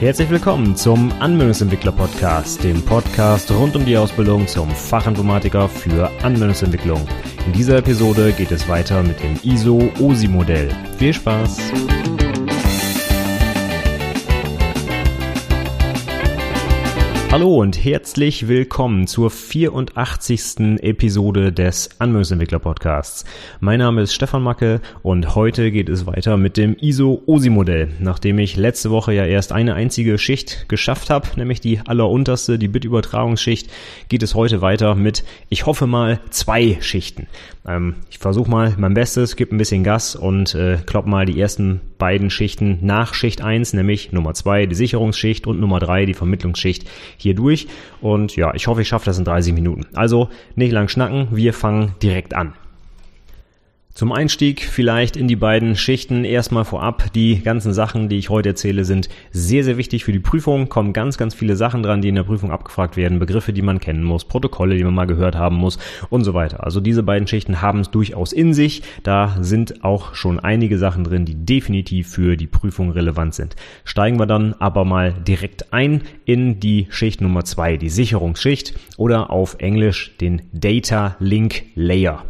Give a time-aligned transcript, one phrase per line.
[0.00, 7.04] Herzlich willkommen zum Anwendungsentwickler Podcast, dem Podcast rund um die Ausbildung zum Fachinformatiker für Anwendungsentwicklung.
[7.46, 10.70] In dieser Episode geht es weiter mit dem ISO OSI Modell.
[10.98, 11.72] Viel Spaß!
[17.30, 20.80] Hallo und herzlich willkommen zur 84.
[20.80, 23.26] Episode des Anwendungsentwickler Podcasts.
[23.60, 27.90] Mein Name ist Stefan Macke und heute geht es weiter mit dem ISO OSI Modell.
[27.98, 32.68] Nachdem ich letzte Woche ja erst eine einzige Schicht geschafft habe, nämlich die allerunterste, die
[32.68, 33.70] Bitübertragungsschicht,
[34.08, 37.26] geht es heute weiter mit, ich hoffe mal, zwei Schichten.
[37.66, 41.38] Ähm, ich versuche mal mein Bestes, gebe ein bisschen Gas und äh, klopp mal die
[41.38, 46.14] ersten beiden Schichten nach Schicht 1, nämlich Nummer 2 die Sicherungsschicht und Nummer 3 die
[46.14, 47.66] Vermittlungsschicht hier durch.
[48.00, 49.86] Und ja, ich hoffe, ich schaffe das in 30 Minuten.
[49.94, 52.54] Also nicht lang schnacken, wir fangen direkt an.
[53.98, 57.12] Zum Einstieg vielleicht in die beiden Schichten erstmal vorab.
[57.14, 60.68] Die ganzen Sachen, die ich heute erzähle, sind sehr, sehr wichtig für die Prüfung.
[60.68, 63.18] Kommen ganz, ganz viele Sachen dran, die in der Prüfung abgefragt werden.
[63.18, 66.62] Begriffe, die man kennen muss, Protokolle, die man mal gehört haben muss und so weiter.
[66.62, 68.84] Also diese beiden Schichten haben es durchaus in sich.
[69.02, 73.56] Da sind auch schon einige Sachen drin, die definitiv für die Prüfung relevant sind.
[73.82, 79.30] Steigen wir dann aber mal direkt ein in die Schicht Nummer zwei, die Sicherungsschicht oder
[79.30, 82.24] auf Englisch den Data Link Layer.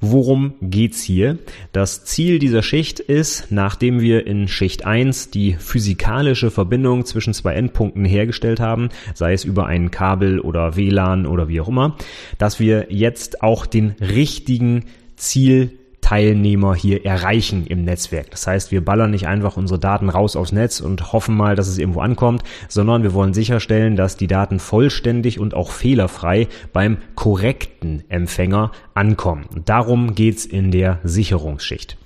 [0.00, 1.38] Worum geht's hier?
[1.72, 7.54] Das Ziel dieser Schicht ist, nachdem wir in Schicht 1 die physikalische Verbindung zwischen zwei
[7.54, 11.96] Endpunkten hergestellt haben, sei es über ein Kabel oder WLAN oder wie auch immer,
[12.38, 14.84] dass wir jetzt auch den richtigen
[15.16, 15.72] Ziel
[16.10, 18.32] Teilnehmer hier erreichen im Netzwerk.
[18.32, 21.68] Das heißt, wir ballern nicht einfach unsere Daten raus aufs Netz und hoffen mal, dass
[21.68, 26.96] es irgendwo ankommt, sondern wir wollen sicherstellen, dass die Daten vollständig und auch fehlerfrei beim
[27.14, 29.44] korrekten Empfänger ankommen.
[29.66, 31.96] darum geht's in der Sicherungsschicht.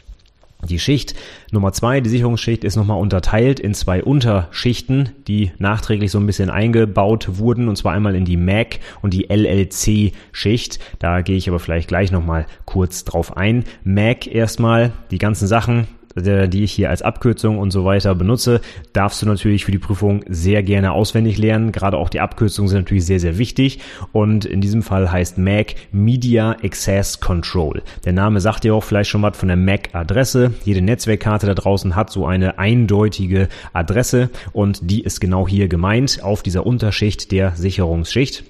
[0.69, 1.15] Die Schicht
[1.53, 6.51] Nummer zwei, die Sicherungsschicht, ist nochmal unterteilt in zwei Unterschichten, die nachträglich so ein bisschen
[6.51, 10.78] eingebaut wurden, und zwar einmal in die MAC und die LLC-Schicht.
[10.99, 13.65] Da gehe ich aber vielleicht gleich nochmal kurz drauf ein.
[13.84, 18.60] MAC erstmal, die ganzen Sachen, die ich hier als Abkürzung und so weiter benutze,
[18.92, 21.72] darfst du natürlich für die Prüfung sehr gerne auswendig lernen.
[21.72, 23.80] Gerade auch die Abkürzungen sind natürlich sehr, sehr wichtig.
[24.12, 27.82] Und in diesem Fall heißt MAC Media Access Control.
[28.04, 30.54] Der Name sagt dir auch vielleicht schon was von der MAC-Adresse.
[30.64, 36.22] Jede Netzwerkkarte da draußen hat so eine eindeutige Adresse und die ist genau hier gemeint
[36.22, 38.44] auf dieser Unterschicht der Sicherungsschicht.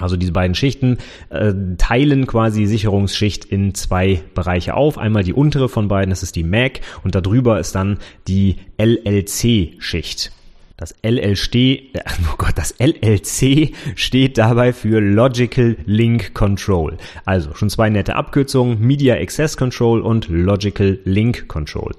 [0.00, 0.98] Also diese beiden Schichten
[1.28, 4.96] äh, teilen quasi die Sicherungsschicht in zwei Bereiche auf.
[4.96, 10.32] Einmal die untere von beiden, das ist die MAC und darüber ist dann die LLC-Schicht.
[10.82, 11.96] Das LL steht,
[12.28, 16.96] oh Gott, das LLC steht dabei für Logical Link Control.
[17.24, 21.92] Also schon zwei nette Abkürzungen, Media Access Control und Logical Link Control.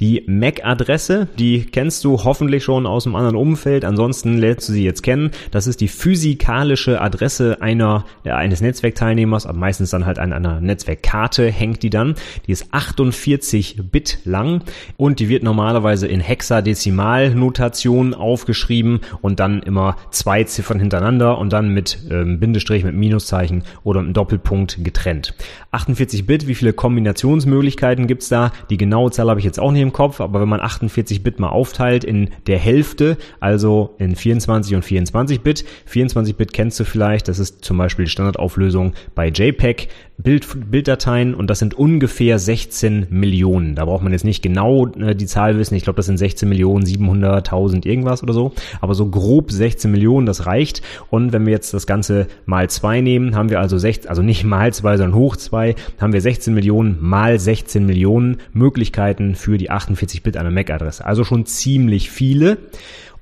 [0.00, 4.84] Die MAC-Adresse, die kennst du hoffentlich schon aus einem anderen Umfeld, ansonsten lernst du sie
[4.84, 5.32] jetzt kennen.
[5.50, 11.50] Das ist die physikalische Adresse einer, ja, eines Netzwerkteilnehmers, meistens dann halt an einer Netzwerkkarte
[11.50, 12.14] hängt die dann.
[12.46, 14.62] Die ist 48 Bit lang
[14.96, 21.74] und die wird normalerweise in Hexadezimalnotation aufgeschrieben und dann immer zwei Ziffern hintereinander und dann
[21.74, 25.34] mit ähm, Bindestrich, mit Minuszeichen oder mit Doppelpunkt getrennt.
[25.72, 28.52] 48 Bit, wie viele Kombinationsmöglichkeiten gibt's da?
[28.70, 31.40] Die genaue Zahl habe ich jetzt auch nicht im Kopf, aber wenn man 48 Bit
[31.40, 36.84] mal aufteilt in der Hälfte, also in 24 und 24 Bit, 24 Bit kennst du
[36.84, 39.88] vielleicht, das ist zum Beispiel die Standardauflösung bei JPEG,
[40.22, 43.74] Bild, Bilddateien und das sind ungefähr 16 Millionen.
[43.74, 46.48] Da braucht man jetzt nicht genau äh, die Zahl wissen, ich glaube, das sind 16
[46.48, 50.82] Millionen 700.000 irgendwas oder so, aber so grob 16 Millionen, das reicht.
[51.10, 54.44] Und wenn wir jetzt das Ganze mal zwei nehmen, haben wir also 16, also nicht
[54.44, 59.70] mal zwei, sondern hoch zwei, haben wir 16 Millionen mal 16 Millionen Möglichkeiten für die
[59.70, 61.04] 48-Bit einer MAC-Adresse.
[61.04, 62.58] Also schon ziemlich viele.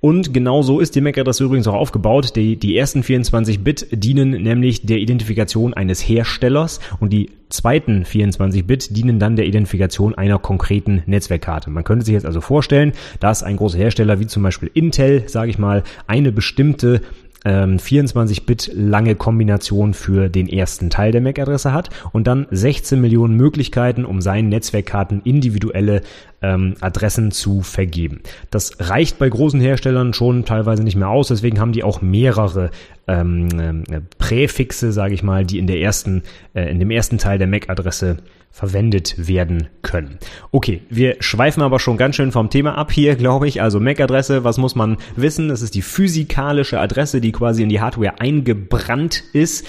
[0.01, 2.37] Und genau so ist die MAC-Adresse übrigens auch aufgebaut.
[2.37, 8.67] Die, die ersten 24 Bit dienen nämlich der Identifikation eines Herstellers und die zweiten 24
[8.67, 11.71] Bit dienen dann der Identifikation einer konkreten Netzwerkkarte.
[11.71, 15.51] Man könnte sich jetzt also vorstellen, dass ein großer Hersteller wie zum Beispiel Intel, sage
[15.51, 17.01] ich mal, eine bestimmte
[17.49, 23.35] 24-Bit ähm, lange Kombination für den ersten Teil der MAC-Adresse hat und dann 16 Millionen
[23.37, 26.03] Möglichkeiten, um seinen Netzwerkkarten individuelle
[26.43, 28.21] ähm, Adressen zu vergeben.
[28.51, 32.71] Das reicht bei großen Herstellern schon teilweise nicht mehr aus, deswegen haben die auch mehrere
[33.07, 36.23] ähm, äh, Präfixe, sage ich mal, die in der ersten,
[36.55, 38.19] äh, in dem ersten Teil der MAC-Adresse
[38.51, 40.19] verwendet werden können.
[40.51, 43.63] Okay, wir schweifen aber schon ganz schön vom Thema ab hier, glaube ich.
[43.63, 45.49] Also MAC-Adresse, was muss man wissen?
[45.49, 49.67] Das ist die physikalische Adresse, die quasi in die Hardware eingebrannt ist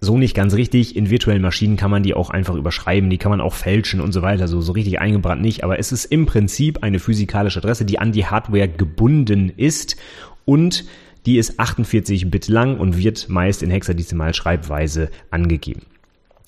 [0.00, 0.96] so nicht ganz richtig.
[0.96, 4.12] In virtuellen Maschinen kann man die auch einfach überschreiben, die kann man auch fälschen und
[4.12, 4.48] so weiter.
[4.48, 5.62] So, so richtig eingebrannt nicht.
[5.62, 9.96] Aber es ist im Prinzip eine physikalische Adresse, die an die Hardware gebunden ist
[10.44, 10.86] und
[11.26, 15.82] die ist 48 Bit lang und wird meist in Hexadezimalschreibweise angegeben.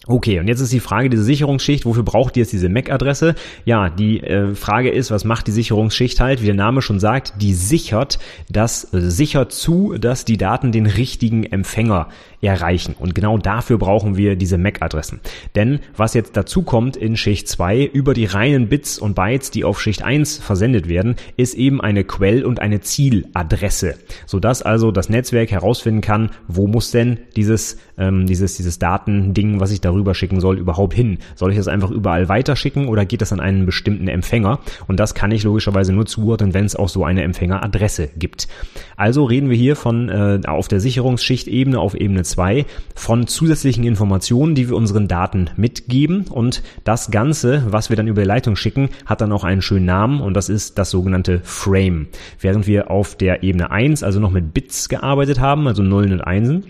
[0.09, 3.37] Okay, und jetzt ist die Frage, diese Sicherungsschicht, wofür braucht die jetzt diese MAC-Adresse?
[3.65, 6.43] Ja, die äh, Frage ist, was macht die Sicherungsschicht halt?
[6.43, 8.19] Wie der Name schon sagt, die sichert
[8.49, 12.09] das, äh, sichert zu, dass die Daten den richtigen Empfänger
[12.43, 12.97] erreichen.
[12.99, 15.21] Und genau dafür brauchen wir diese MAC-Adressen.
[15.55, 19.65] Denn was jetzt dazu kommt in Schicht 2 über die reinen Bits und Bytes, die
[19.65, 23.95] auf Schicht 1 versendet werden, ist eben eine Quell- und eine Zieladresse,
[24.27, 29.71] sodass also das Netzwerk herausfinden kann, wo muss denn dieses, ähm, dieses, dieses Datending, was
[29.71, 31.19] ich da darüber schicken soll, überhaupt hin?
[31.35, 34.61] Soll ich das einfach überall weiterschicken oder geht das an einen bestimmten Empfänger?
[34.89, 38.49] Und das kann ich logischerweise nur zuordnen, wenn es auch so eine Empfängeradresse gibt.
[38.97, 44.55] Also reden wir hier von äh, auf der Sicherungsschichtebene, auf Ebene 2, von zusätzlichen Informationen,
[44.55, 46.27] die wir unseren Daten mitgeben.
[46.29, 49.87] Und das Ganze, was wir dann über die Leitung schicken, hat dann auch einen schönen
[49.87, 52.09] Namen und das ist das sogenannte Frame.
[52.41, 56.21] Während wir auf der Ebene 1, also noch mit Bits gearbeitet haben, also Nullen und
[56.21, 56.65] Einsen,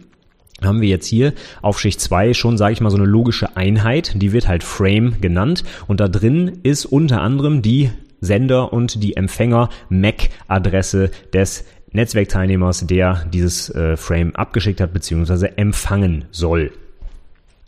[0.62, 4.12] haben wir jetzt hier auf Schicht 2 schon, sage ich mal, so eine logische Einheit,
[4.16, 9.16] die wird halt Frame genannt und da drin ist unter anderem die Sender und die
[9.16, 15.50] Empfänger MAC-Adresse des Netzwerkteilnehmers, der dieses äh, Frame abgeschickt hat bzw.
[15.56, 16.72] empfangen soll.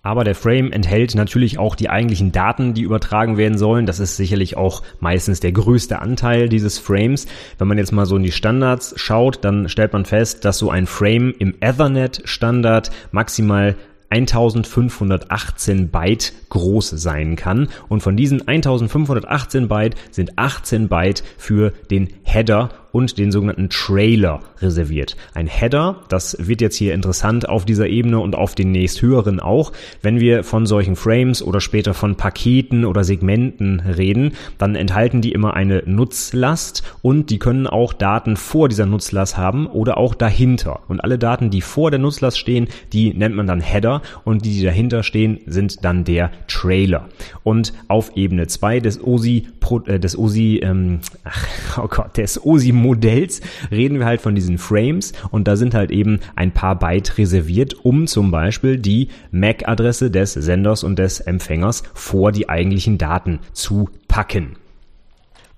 [0.05, 3.87] Aber der Frame enthält natürlich auch die eigentlichen Daten, die übertragen werden sollen.
[3.87, 7.27] Das ist sicherlich auch meistens der größte Anteil dieses Frames.
[7.57, 10.69] Wenn man jetzt mal so in die Standards schaut, dann stellt man fest, dass so
[10.71, 13.77] ein Frame im Ethernet Standard maximal
[14.11, 17.69] 1518 Byte groß sein kann.
[17.89, 24.39] Und von diesen 1518 Byte sind 18 Byte für den Header und den sogenannten Trailer
[24.61, 25.17] reserviert.
[25.35, 29.73] Ein Header, das wird jetzt hier interessant auf dieser Ebene und auf den nächsthöheren auch.
[30.01, 35.33] Wenn wir von solchen Frames oder später von Paketen oder Segmenten reden, dann enthalten die
[35.33, 40.81] immer eine Nutzlast und die können auch Daten vor dieser Nutzlast haben oder auch dahinter.
[40.87, 44.53] Und alle Daten, die vor der Nutzlast stehen, die nennt man dann Header und die,
[44.53, 47.09] die dahinter stehen, sind dann der Trailer.
[47.43, 49.49] Und auf Ebene 2 des OSI,
[49.87, 53.41] äh, des OSI, ähm, ach, oh Gott, des OSI Modells
[53.71, 57.75] reden wir halt von diesen Frames und da sind halt eben ein paar Byte reserviert,
[57.85, 63.89] um zum Beispiel die MAC-Adresse des Senders und des Empfängers vor die eigentlichen Daten zu
[64.07, 64.57] packen.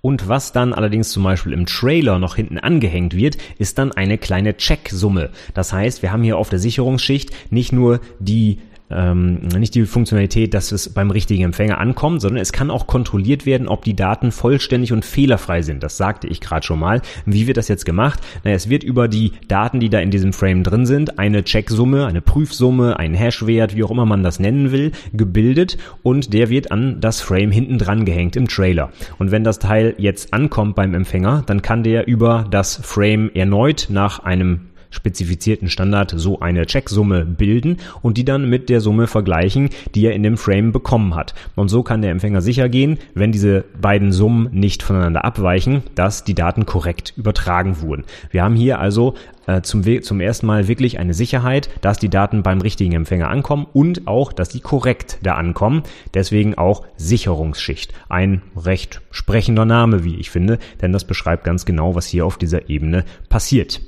[0.01, 4.19] Und was dann allerdings zum Beispiel im Trailer noch hinten angehängt wird, ist dann eine
[4.19, 5.31] kleine Checksumme.
[5.53, 8.61] Das heißt, wir haben hier auf der Sicherungsschicht nicht nur die
[8.91, 13.47] ähm, nicht die Funktionalität, dass es beim richtigen Empfänger ankommt, sondern es kann auch kontrolliert
[13.47, 15.83] werden, ob die Daten vollständig und fehlerfrei sind.
[15.83, 17.03] Das sagte ich gerade schon mal.
[17.25, 18.21] Wie wird das jetzt gemacht?
[18.45, 22.07] Naja, es wird über die Daten, die da in diesem Frame drin sind, eine Checksumme,
[22.07, 26.71] eine Prüfsumme, ein Hashwert, wie auch immer man das nennen will, gebildet und der wird
[26.71, 28.93] an das Frame hinten dran gehängt im Trailer.
[29.19, 33.89] Und wenn das Teil jetzt ankommt beim Empfänger, dann kann der über das Frame erneut
[33.91, 34.61] nach einem
[34.91, 40.15] spezifizierten Standard so eine Checksumme bilden und die dann mit der Summe vergleichen, die er
[40.15, 41.35] in dem Frame bekommen hat.
[41.55, 46.25] Und so kann der Empfänger sicher gehen, wenn diese beiden Summen nicht voneinander abweichen, dass
[46.25, 48.05] die Daten korrekt übertragen wurden.
[48.31, 49.15] Wir haben hier also
[49.47, 53.67] äh, zum, zum ersten Mal wirklich eine Sicherheit, dass die Daten beim richtigen Empfänger ankommen
[53.73, 55.83] und auch, dass die korrekt da ankommen.
[56.15, 57.93] Deswegen auch Sicherungsschicht.
[58.09, 62.39] Ein recht sprechender Name, wie ich finde, denn das beschreibt ganz genau, was hier auf
[62.39, 63.81] dieser Ebene passiert.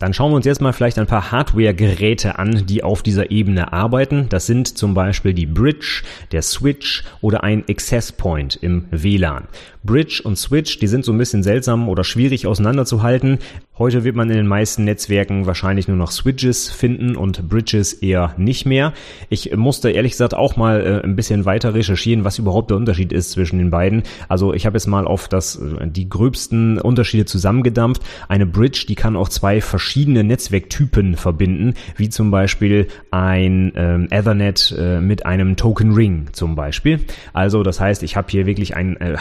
[0.00, 3.74] Dann schauen wir uns jetzt mal vielleicht ein paar Hardware-Geräte an, die auf dieser Ebene
[3.74, 4.30] arbeiten.
[4.30, 6.02] Das sind zum Beispiel die Bridge,
[6.32, 9.46] der Switch oder ein Access Point im WLAN.
[9.82, 13.38] Bridge und Switch, die sind so ein bisschen seltsam oder schwierig auseinanderzuhalten.
[13.78, 18.34] Heute wird man in den meisten Netzwerken wahrscheinlich nur noch Switches finden und Bridges eher
[18.36, 18.92] nicht mehr.
[19.30, 23.10] Ich musste ehrlich gesagt auch mal äh, ein bisschen weiter recherchieren, was überhaupt der Unterschied
[23.10, 24.02] ist zwischen den beiden.
[24.28, 28.02] Also ich habe jetzt mal auf das, äh, die gröbsten Unterschiede zusammengedampft.
[28.28, 34.74] Eine Bridge, die kann auch zwei verschiedene Netzwerktypen verbinden, wie zum Beispiel ein ähm, Ethernet
[34.78, 37.00] äh, mit einem Token Ring zum Beispiel.
[37.32, 39.16] Also das heißt, ich habe hier wirklich ein äh,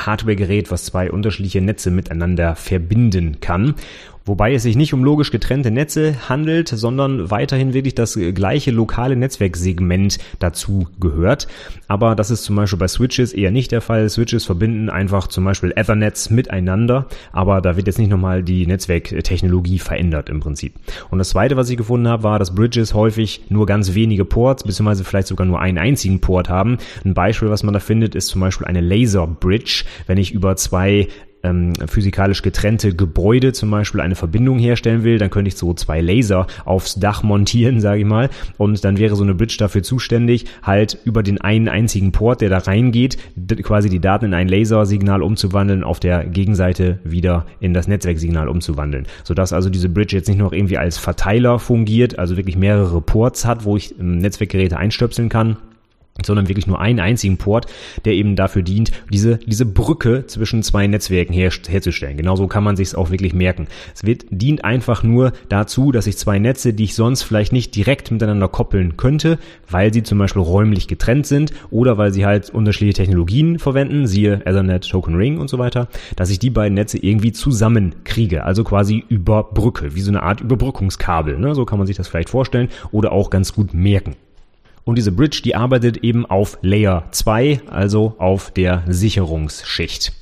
[0.50, 3.75] Hardware-Gerät, was zwei unterschiedliche Netze miteinander verbinden kann.
[4.30, 9.16] Wobei es sich nicht um logisch getrennte Netze handelt, sondern weiterhin wirklich das gleiche lokale
[9.16, 11.48] Netzwerksegment dazu gehört.
[11.88, 14.08] Aber das ist zum Beispiel bei Switches eher nicht der Fall.
[14.08, 19.80] Switches verbinden einfach zum Beispiel Ethernets miteinander, aber da wird jetzt nicht nochmal die Netzwerktechnologie
[19.80, 20.76] verändert im Prinzip.
[21.10, 24.64] Und das zweite, was ich gefunden habe, war, dass Bridges häufig nur ganz wenige Ports,
[24.64, 26.78] beziehungsweise vielleicht sogar nur einen einzigen Port haben.
[27.04, 29.86] Ein Beispiel, was man da findet, ist zum Beispiel eine Laser Bridge.
[30.06, 31.08] Wenn ich über zwei
[31.43, 36.01] ähm, physikalisch getrennte Gebäude zum Beispiel eine Verbindung herstellen will, dann könnte ich so zwei
[36.01, 40.46] Laser aufs Dach montieren, sage ich mal, und dann wäre so eine Bridge dafür zuständig,
[40.63, 43.17] halt über den einen einzigen Port, der da reingeht,
[43.63, 49.05] quasi die Daten in ein Lasersignal umzuwandeln, auf der Gegenseite wieder in das Netzwerksignal umzuwandeln,
[49.24, 53.46] sodass also diese Bridge jetzt nicht noch irgendwie als Verteiler fungiert, also wirklich mehrere Ports
[53.46, 55.58] hat, wo ich Netzwerkgeräte einstöpseln kann,
[56.26, 57.68] sondern wirklich nur einen einzigen Port,
[58.06, 62.18] der eben dafür dient, diese, diese Brücke zwischen zwei Netzwerken her, herzustellen.
[62.18, 63.68] Genauso kann man sich es auch wirklich merken.
[63.94, 67.76] Es wird, dient einfach nur dazu, dass ich zwei Netze, die ich sonst vielleicht nicht
[67.76, 72.50] direkt miteinander koppeln könnte, weil sie zum Beispiel räumlich getrennt sind oder weil sie halt
[72.50, 76.98] unterschiedliche Technologien verwenden, siehe Ethernet, Token Ring und so weiter, dass ich die beiden Netze
[76.98, 81.38] irgendwie zusammenkriege, also quasi über Brücke, wie so eine Art Überbrückungskabel.
[81.38, 81.56] Ne?
[81.56, 84.16] So kann man sich das vielleicht vorstellen oder auch ganz gut merken.
[84.84, 90.14] Und diese Bridge, die arbeitet eben auf Layer 2, also auf der Sicherungsschicht.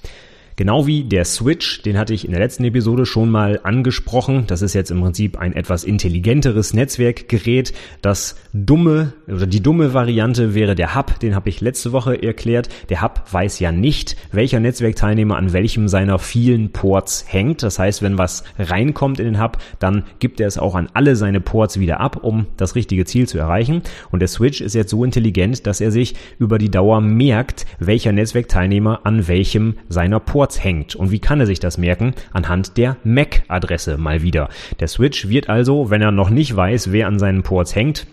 [0.57, 4.45] Genau wie der Switch, den hatte ich in der letzten Episode schon mal angesprochen.
[4.47, 7.73] Das ist jetzt im Prinzip ein etwas intelligenteres Netzwerkgerät.
[8.01, 12.69] Das dumme oder die dumme Variante wäre der Hub, den habe ich letzte Woche erklärt.
[12.89, 17.61] Der Hub weiß ja nicht, welcher Netzwerkteilnehmer an welchem seiner vielen Ports hängt.
[17.61, 21.15] Das heißt, wenn was reinkommt in den Hub, dann gibt er es auch an alle
[21.15, 23.83] seine Ports wieder ab, um das richtige Ziel zu erreichen.
[24.09, 28.11] Und der Switch ist jetzt so intelligent, dass er sich über die Dauer merkt, welcher
[28.11, 30.95] Netzwerkteilnehmer an welchem seiner Ports Ports hängt.
[30.95, 32.13] Und wie kann er sich das merken?
[32.31, 34.47] Anhand der MAC-Adresse mal wieder.
[34.79, 38.07] Der Switch wird also, wenn er noch nicht weiß, wer an seinen Ports hängt,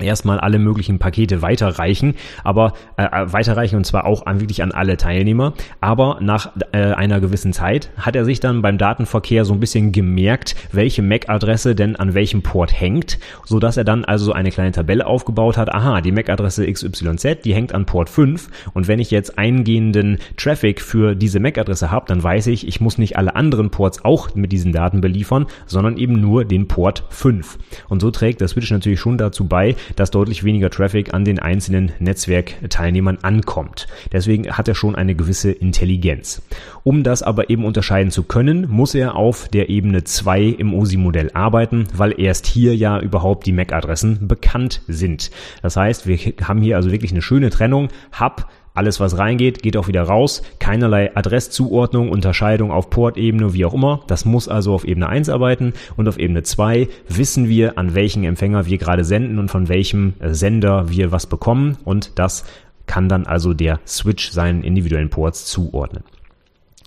[0.00, 4.72] erstmal alle möglichen Pakete weiterreichen, aber äh, äh, weiterreichen und zwar auch an, wirklich an
[4.72, 5.54] alle Teilnehmer.
[5.80, 9.92] Aber nach äh, einer gewissen Zeit hat er sich dann beim Datenverkehr so ein bisschen
[9.92, 14.72] gemerkt, welche MAC-Adresse denn an welchem Port hängt, so dass er dann also eine kleine
[14.72, 15.72] Tabelle aufgebaut hat.
[15.72, 20.80] Aha, die MAC-Adresse XYZ, die hängt an Port 5 und wenn ich jetzt eingehenden Traffic
[20.80, 24.52] für diese MAC-Adresse habe, dann weiß ich, ich muss nicht alle anderen Ports auch mit
[24.52, 27.58] diesen Daten beliefern, sondern eben nur den Port 5.
[27.88, 31.38] Und so trägt der Switch natürlich schon dazu bei, dass deutlich weniger Traffic an den
[31.38, 33.86] einzelnen Netzwerkteilnehmern ankommt.
[34.12, 36.42] Deswegen hat er schon eine gewisse Intelligenz.
[36.82, 41.30] Um das aber eben unterscheiden zu können, muss er auf der Ebene 2 im OSI-Modell
[41.34, 45.30] arbeiten, weil erst hier ja überhaupt die MAC-Adressen bekannt sind.
[45.62, 47.88] Das heißt, wir haben hier also wirklich eine schöne Trennung.
[48.18, 50.42] Hub alles, was reingeht, geht auch wieder raus.
[50.58, 54.02] Keinerlei Adresszuordnung, Unterscheidung auf Portebene, wie auch immer.
[54.06, 55.72] Das muss also auf Ebene 1 arbeiten.
[55.96, 60.14] Und auf Ebene 2 wissen wir, an welchen Empfänger wir gerade senden und von welchem
[60.20, 61.78] äh, Sender wir was bekommen.
[61.84, 62.44] Und das
[62.86, 66.04] kann dann also der Switch seinen individuellen Ports zuordnen.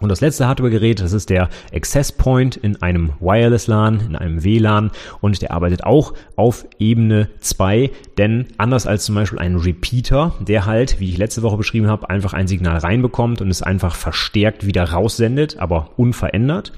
[0.01, 4.43] Und das letzte Hardware-Gerät, das ist der Access Point in einem Wireless LAN, in einem
[4.43, 10.35] WLAN und der arbeitet auch auf Ebene 2, denn anders als zum Beispiel ein Repeater,
[10.39, 13.95] der halt, wie ich letzte Woche beschrieben habe, einfach ein Signal reinbekommt und es einfach
[13.95, 16.71] verstärkt wieder raussendet, aber unverändert,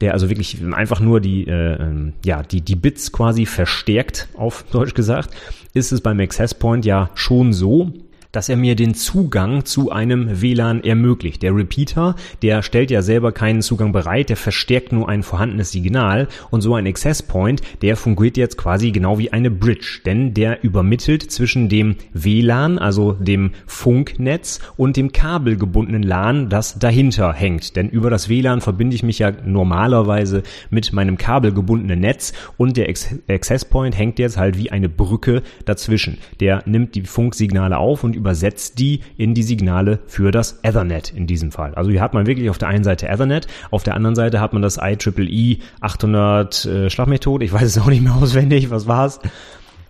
[0.00, 4.64] der also wirklich einfach nur die, äh, ähm, ja, die, die Bits quasi verstärkt, auf
[4.72, 5.30] Deutsch gesagt,
[5.74, 7.92] ist es beim Access Point ja schon so,
[8.34, 11.42] dass er mir den Zugang zu einem WLAN ermöglicht.
[11.42, 16.26] Der Repeater, der stellt ja selber keinen Zugang bereit, der verstärkt nur ein vorhandenes Signal
[16.50, 20.64] und so ein Access Point, der fungiert jetzt quasi genau wie eine Bridge, denn der
[20.64, 27.76] übermittelt zwischen dem WLAN, also dem Funknetz und dem kabelgebundenen LAN, das dahinter hängt.
[27.76, 32.88] Denn über das WLAN verbinde ich mich ja normalerweise mit meinem kabelgebundenen Netz und der
[32.88, 36.18] Access Point hängt jetzt halt wie eine Brücke dazwischen.
[36.40, 41.26] Der nimmt die Funksignale auf und übersetzt die in die Signale für das Ethernet in
[41.26, 41.74] diesem Fall.
[41.74, 44.54] Also hier hat man wirklich auf der einen Seite Ethernet, auf der anderen Seite hat
[44.54, 49.20] man das IEEE 800 äh, Schlagmethode, ich weiß es auch nicht mehr auswendig, was war's?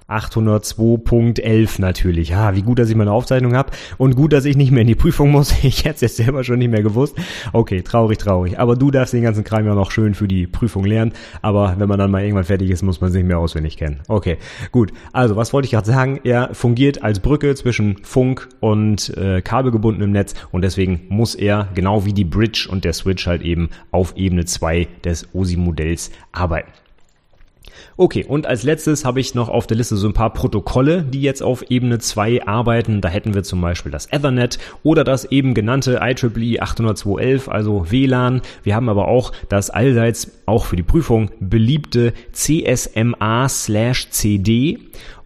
[0.08, 2.30] 802.11 natürlich.
[2.30, 4.86] Ja, wie gut, dass ich meine Aufzeichnung habe und gut, dass ich nicht mehr in
[4.86, 5.54] die Prüfung muss.
[5.64, 7.16] Ich hätte es jetzt selber schon nicht mehr gewusst.
[7.52, 8.58] Okay, traurig, traurig.
[8.58, 11.12] Aber du darfst den ganzen Kram ja noch schön für die Prüfung lernen.
[11.40, 14.00] Aber wenn man dann mal irgendwann fertig ist, muss man es nicht mehr auswendig kennen.
[14.08, 14.36] Okay,
[14.72, 14.92] gut.
[15.12, 16.20] Also, was wollte ich gerade sagen?
[16.22, 22.04] Er fungiert als Brücke zwischen Funk und äh, kabelgebundenem Netz und deswegen muss er genau
[22.04, 26.70] wie die Bridge und der Switch halt eben auf Ebene 2 des OSI-Modells arbeiten.
[27.96, 31.22] Okay, und als letztes habe ich noch auf der Liste so ein paar Protokolle, die
[31.22, 33.00] jetzt auf Ebene 2 arbeiten.
[33.00, 38.42] Da hätten wir zum Beispiel das Ethernet oder das eben genannte IEEE 802.11, also WLAN.
[38.62, 43.14] Wir haben aber auch das allseits auch für die Prüfung beliebte CSMA/CD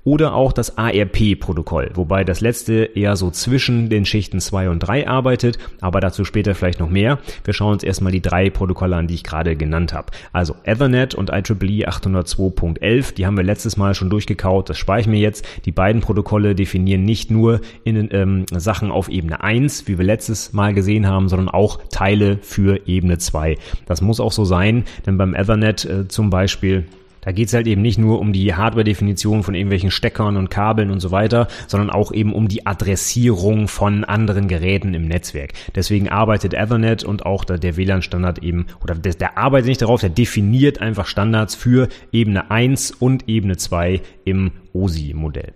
[0.08, 5.06] oder auch das ARP-Protokoll, wobei das letzte eher so zwischen den Schichten 2 und 3
[5.06, 7.18] arbeitet, aber dazu später vielleicht noch mehr.
[7.44, 10.06] Wir schauen uns erstmal die drei Protokolle an, die ich gerade genannt habe.
[10.32, 15.06] Also Ethernet und IEEE 802.11, die haben wir letztes Mal schon durchgekaut, das spare ich
[15.06, 15.44] mir jetzt.
[15.66, 20.54] Die beiden Protokolle definieren nicht nur in ähm, Sachen auf Ebene 1, wie wir letztes
[20.54, 23.58] Mal gesehen haben, sondern auch Teile für Ebene 2.
[23.84, 26.86] Das muss auch so sein, denn beim Ethernet äh, zum Beispiel
[27.28, 30.90] da geht es halt eben nicht nur um die Hardware-Definition von irgendwelchen Steckern und Kabeln
[30.90, 35.52] und so weiter, sondern auch eben um die Adressierung von anderen Geräten im Netzwerk.
[35.74, 40.08] Deswegen arbeitet Ethernet und auch der WLAN-Standard eben, oder der, der arbeitet nicht darauf, der
[40.08, 45.52] definiert einfach Standards für Ebene 1 und Ebene 2 im OSI-Modell.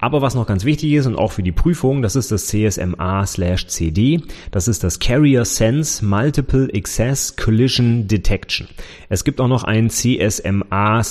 [0.00, 4.22] Aber was noch ganz wichtig ist und auch für die Prüfung, das ist das CSMA/CD.
[4.50, 8.66] Das ist das Carrier Sense Multiple Access Collision Detection.
[9.10, 11.02] Es gibt auch noch ein CSMA/CA,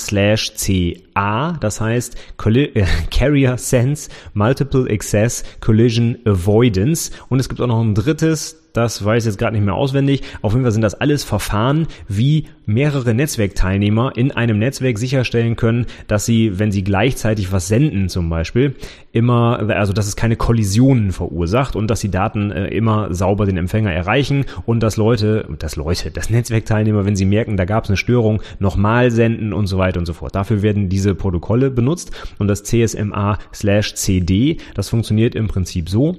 [1.60, 2.16] das heißt
[2.46, 7.12] äh, Carrier Sense Multiple Access Collision Avoidance.
[7.28, 10.22] Und es gibt auch noch ein drittes, das weiß ich jetzt gerade nicht mehr auswendig.
[10.42, 15.86] Auf jeden Fall sind das alles Verfahren, wie mehrere Netzwerkteilnehmer in einem Netzwerk sicherstellen können,
[16.06, 18.76] dass sie, wenn sie gleichzeitig was senden zum Beispiel,
[19.12, 23.56] immer, also dass es keine Kollisionen verursacht und dass die Daten äh, immer sauber den
[23.56, 27.90] Empfänger erreichen und dass Leute, dass Leute, dass Netzwerkteilnehmer, wenn sie merken, da gab es
[27.90, 30.34] eine Störung, nochmal senden und so weiter und so fort.
[30.34, 36.16] Dafür werden diese Protokolle benutzt und das CSMA/CD, das funktioniert im Prinzip so,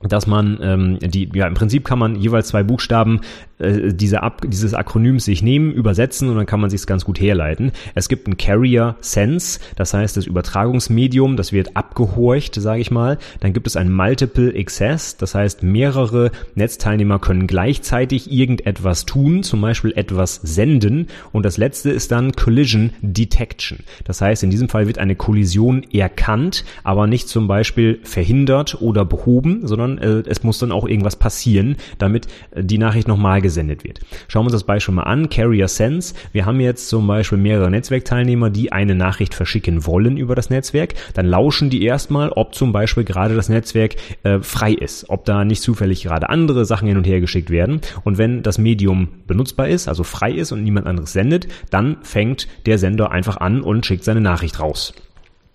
[0.00, 3.20] dass man ähm, die ja im Prinzip kann man jeweils zwei Buchstaben
[3.58, 7.20] äh, diese Ab dieses Akronyms sich nehmen, übersetzen und dann kann man sich ganz gut
[7.20, 7.72] herleiten.
[7.94, 13.18] Es gibt ein Carrier Sense, das heißt das Übertragungsmedium, das wird abgehorcht, sage ich mal.
[13.40, 19.60] Dann gibt es ein Multiple Access, das heißt mehrere Netzteilnehmer können gleichzeitig irgendetwas tun, zum
[19.60, 21.08] Beispiel etwas senden.
[21.32, 23.80] Und das letzte ist dann Collision Detection.
[24.04, 29.04] Das heißt, in diesem Fall wird eine Kollision erkannt, aber nicht zum Beispiel verhindert oder
[29.04, 33.40] behoben, sondern sondern äh, es muss dann auch irgendwas passieren, damit äh, die Nachricht nochmal
[33.48, 34.00] gesendet wird.
[34.28, 35.30] Schauen wir uns das Beispiel mal an.
[35.30, 36.14] Carrier Sense.
[36.32, 40.92] Wir haben jetzt zum Beispiel mehrere Netzwerkteilnehmer, die eine Nachricht verschicken wollen über das Netzwerk.
[41.14, 45.46] Dann lauschen die erstmal, ob zum Beispiel gerade das Netzwerk äh, frei ist, ob da
[45.46, 47.80] nicht zufällig gerade andere Sachen hin und her geschickt werden.
[48.04, 52.48] Und wenn das Medium benutzbar ist, also frei ist und niemand anderes sendet, dann fängt
[52.66, 54.92] der Sender einfach an und schickt seine Nachricht raus.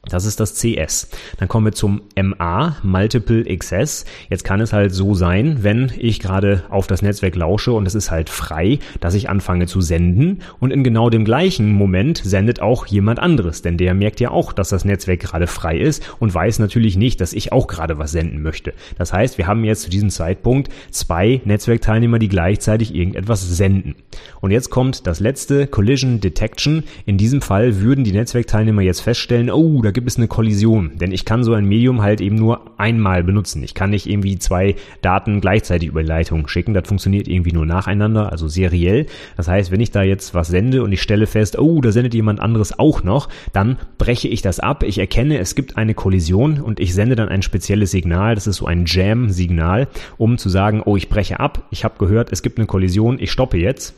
[0.10, 1.08] Das ist das CS.
[1.38, 4.04] Dann kommen wir zum MA, Multiple Access.
[4.30, 7.96] Jetzt kann es halt so sein, wenn ich gerade auf das Netzwerk lausche und es
[7.96, 12.62] ist halt frei, dass ich anfange zu senden und in genau dem gleichen Moment sendet
[12.62, 16.34] auch jemand anderes, denn der merkt ja auch, dass das Netzwerk gerade frei ist und
[16.34, 18.74] weiß natürlich nicht, dass ich auch gerade was senden möchte.
[18.98, 23.96] Das heißt, wir haben jetzt zu diesem Zeitpunkt zwei Netzwerkteilnehmer, die gleichzeitig irgendetwas senden.
[24.42, 26.84] Und jetzt kommt das letzte Collision Detection.
[27.06, 30.98] In diesem Fall würden die Netzwerkteilnehmer jetzt feststellen, oh, da gibt es eine Kollision.
[30.98, 33.64] Denn ich kann so ein Medium halt eben nur einmal benutzen.
[33.64, 36.74] Ich kann nicht irgendwie zwei Daten gleichzeitig über die Leitung schicken.
[36.74, 39.06] Das funktioniert irgendwie nur nacheinander, also seriell.
[39.38, 42.14] Das heißt, wenn ich da jetzt was sende und ich stelle fest, oh, da sendet
[42.14, 44.84] jemand anderes auch noch, dann breche ich das ab.
[44.84, 48.36] Ich erkenne, es gibt eine Kollision und ich sende dann ein spezielles Signal.
[48.36, 51.68] Das ist so ein Jam-Signal, um zu sagen, oh, ich breche ab.
[51.72, 53.18] Ich habe gehört, es gibt eine Kollision.
[53.20, 53.96] Ich stoppe jetzt.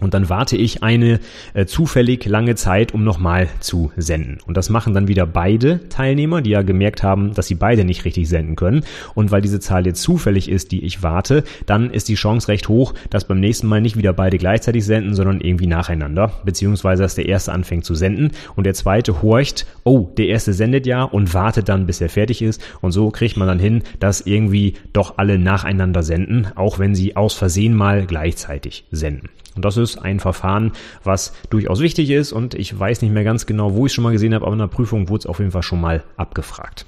[0.00, 1.20] Und dann warte ich eine
[1.54, 4.38] äh, zufällig lange Zeit, um nochmal zu senden.
[4.46, 8.04] Und das machen dann wieder beide Teilnehmer, die ja gemerkt haben, dass sie beide nicht
[8.04, 8.84] richtig senden können.
[9.14, 12.68] Und weil diese Zahl jetzt zufällig ist, die ich warte, dann ist die Chance recht
[12.68, 16.32] hoch, dass beim nächsten Mal nicht wieder beide gleichzeitig senden, sondern irgendwie nacheinander.
[16.44, 20.86] Beziehungsweise, dass der erste anfängt zu senden und der zweite horcht, oh, der erste sendet
[20.86, 22.62] ja und wartet dann, bis er fertig ist.
[22.80, 27.16] Und so kriegt man dann hin, dass irgendwie doch alle nacheinander senden, auch wenn sie
[27.16, 29.28] aus Versehen mal gleichzeitig senden.
[29.56, 30.72] Und das ist ein Verfahren,
[31.04, 34.04] was durchaus wichtig ist und ich weiß nicht mehr ganz genau, wo ich es schon
[34.04, 36.86] mal gesehen habe, aber in der Prüfung wurde es auf jeden Fall schon mal abgefragt.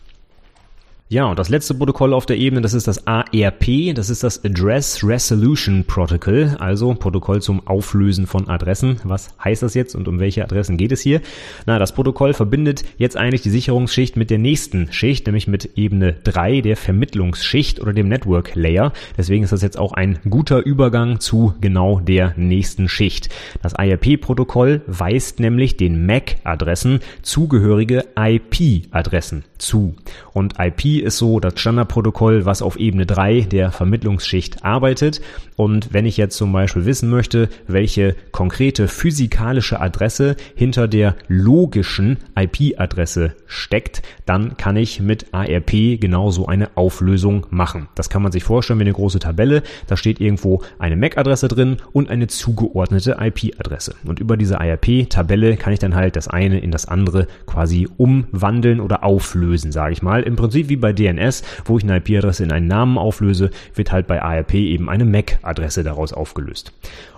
[1.13, 4.43] Ja, und das letzte Protokoll auf der Ebene, das ist das ARP, das ist das
[4.47, 8.99] Address Resolution Protocol, also Protokoll zum Auflösen von Adressen.
[9.05, 11.21] Was heißt das jetzt und um welche Adressen geht es hier?
[11.67, 16.15] Na, das Protokoll verbindet jetzt eigentlich die Sicherungsschicht mit der nächsten Schicht, nämlich mit Ebene
[16.25, 18.95] 3, der Vermittlungsschicht oder dem Network Layer.
[19.19, 23.29] Deswegen ist das jetzt auch ein guter Übergang zu genau der nächsten Schicht.
[23.61, 29.95] Das IRP-Protokoll weist nämlich den MAC-Adressen zugehörige IP-Adressen zu.
[30.33, 35.21] Und IP ist so das Standardprotokoll, was auf Ebene 3 der Vermittlungsschicht arbeitet.
[35.57, 42.19] Und wenn ich jetzt zum Beispiel wissen möchte, welche konkrete physikalische Adresse hinter der logischen
[42.37, 47.89] IP-Adresse steckt, dann kann ich mit ARP genauso eine Auflösung machen.
[47.95, 49.63] Das kann man sich vorstellen wie eine große Tabelle.
[49.87, 53.95] Da steht irgendwo eine MAC-Adresse drin und eine zugeordnete IP-Adresse.
[54.05, 58.81] Und über diese ARP-Tabelle kann ich dann halt das eine in das andere quasi umwandeln
[58.81, 60.23] oder auflösen, sage ich mal.
[60.23, 64.07] Im Prinzip wie bei DNS, wo ich eine IP-Adresse in einen Namen auflöse, wird halt
[64.07, 66.73] bei ARP eben eine MAC-Adresse daraus aufgelöst.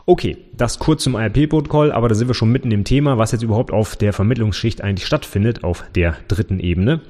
[0.06, 3.42] Okay, das kurz zum ARP-Protokoll, aber da sind wir schon mitten im Thema, was jetzt
[3.42, 7.00] überhaupt auf der Vermittlungsschicht eigentlich stattfindet, auf der dritten Ebene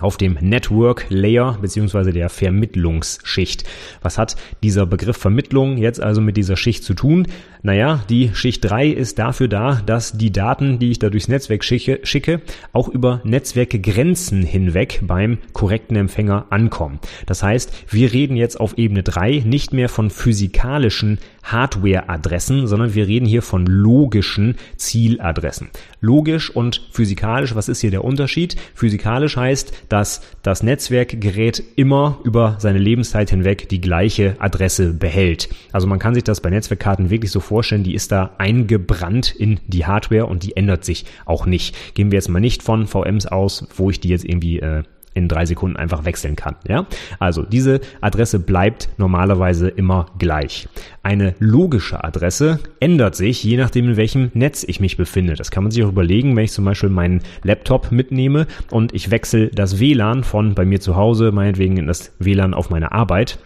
[0.00, 3.64] auf dem Network Layer beziehungsweise der Vermittlungsschicht.
[4.02, 7.26] Was hat dieser Begriff Vermittlung jetzt also mit dieser Schicht zu tun?
[7.62, 11.64] Naja, die Schicht 3 ist dafür da, dass die Daten, die ich da durchs Netzwerk
[11.64, 16.98] schicke, schicke auch über Netzwerkgrenzen hinweg beim korrekten Empfänger ankommen.
[17.26, 23.06] Das heißt, wir reden jetzt auf Ebene 3 nicht mehr von physikalischen Hardware-Adressen, sondern wir
[23.06, 25.68] reden hier von logischen Zieladressen.
[26.00, 28.56] Logisch und physikalisch, was ist hier der Unterschied?
[28.74, 35.48] Physikalisch heißt, dass das Netzwerkgerät immer über seine Lebenszeit hinweg die gleiche Adresse behält.
[35.72, 39.60] Also man kann sich das bei Netzwerkkarten wirklich so vorstellen, die ist da eingebrannt in
[39.66, 41.94] die Hardware und die ändert sich auch nicht.
[41.94, 44.82] Gehen wir jetzt mal nicht von VMs aus, wo ich die jetzt irgendwie äh,
[45.14, 46.56] in drei Sekunden einfach wechseln kann.
[46.68, 46.86] Ja,
[47.18, 50.68] also diese Adresse bleibt normalerweise immer gleich.
[51.02, 55.34] Eine logische Adresse ändert sich, je nachdem in welchem Netz ich mich befinde.
[55.34, 59.10] Das kann man sich auch überlegen, wenn ich zum Beispiel meinen Laptop mitnehme und ich
[59.10, 63.38] wechsle das WLAN von bei mir zu Hause, meinetwegen in das WLAN auf meine Arbeit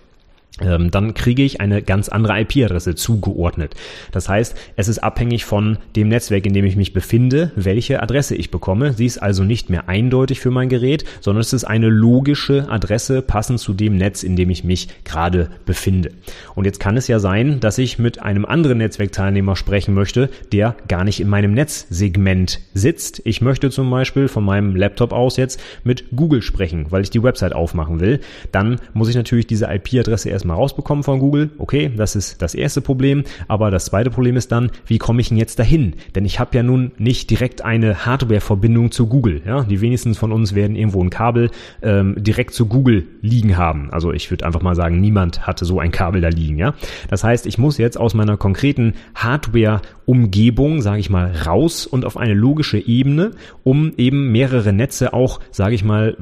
[0.59, 3.75] dann kriege ich eine ganz andere IP-Adresse zugeordnet.
[4.12, 8.35] Das heißt, es ist abhängig von dem Netzwerk, in dem ich mich befinde, welche Adresse
[8.35, 8.92] ich bekomme.
[8.92, 13.23] Sie ist also nicht mehr eindeutig für mein Gerät, sondern es ist eine logische Adresse
[13.23, 16.11] passend zu dem Netz, in dem ich mich gerade befinde.
[16.55, 20.75] Und jetzt kann es ja sein, dass ich mit einem anderen Netzwerkteilnehmer sprechen möchte, der
[20.88, 23.23] gar nicht in meinem Netzsegment sitzt.
[23.25, 27.23] Ich möchte zum Beispiel von meinem Laptop aus jetzt mit Google sprechen, weil ich die
[27.23, 28.21] Website aufmachen will.
[28.51, 31.50] Dann muss ich natürlich diese IP-Adresse erstmal mal rausbekommen von Google.
[31.58, 33.24] Okay, das ist das erste Problem.
[33.46, 35.94] Aber das zweite Problem ist dann, wie komme ich denn jetzt dahin?
[36.14, 39.42] Denn ich habe ja nun nicht direkt eine Hardware-Verbindung zu Google.
[39.46, 41.50] Ja, die wenigsten von uns werden irgendwo ein Kabel
[41.82, 43.90] ähm, direkt zu Google liegen haben.
[43.90, 46.58] Also ich würde einfach mal sagen, niemand hatte so ein Kabel da liegen.
[46.58, 46.74] Ja,
[47.08, 52.16] das heißt, ich muss jetzt aus meiner konkreten Hardware-Umgebung, sage ich mal, raus und auf
[52.16, 53.32] eine logische Ebene,
[53.62, 56.16] um eben mehrere Netze auch, sage ich mal,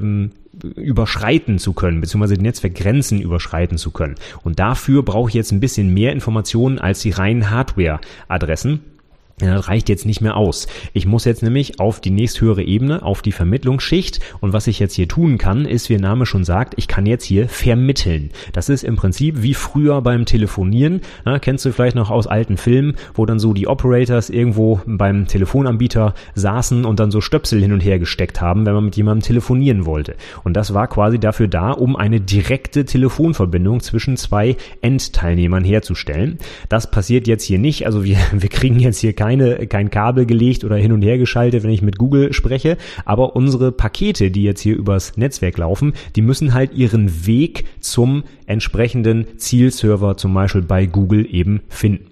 [0.75, 4.15] überschreiten zu können, beziehungsweise die Netzwerkgrenzen überschreiten zu können.
[4.43, 8.96] Und dafür brauche ich jetzt ein bisschen mehr Informationen als die reinen Hardware-Adressen.
[9.39, 10.65] Ja, das reicht jetzt nicht mehr aus.
[10.93, 14.19] Ich muss jetzt nämlich auf die nächsthöhere Ebene, auf die Vermittlungsschicht.
[14.39, 17.05] Und was ich jetzt hier tun kann, ist, wie der Name schon sagt, ich kann
[17.05, 18.31] jetzt hier vermitteln.
[18.53, 21.01] Das ist im Prinzip wie früher beim Telefonieren.
[21.23, 25.27] Na, kennst du vielleicht noch aus alten Filmen, wo dann so die Operators irgendwo beim
[25.27, 29.23] Telefonanbieter saßen und dann so Stöpsel hin und her gesteckt haben, wenn man mit jemandem
[29.23, 30.15] telefonieren wollte.
[30.45, 36.39] Und das war quasi dafür da, um eine direkte Telefonverbindung zwischen zwei Endteilnehmern herzustellen.
[36.69, 37.85] Das passiert jetzt hier nicht.
[37.85, 39.26] Also wir, wir kriegen jetzt hier keine,
[39.69, 42.77] kein Kabel gelegt oder hin und her geschaltet, wenn ich mit Google spreche.
[43.05, 48.23] Aber unsere Pakete, die jetzt hier übers Netzwerk laufen, die müssen halt ihren Weg zum
[48.45, 52.07] entsprechenden Zielserver, zum Beispiel bei Google eben finden.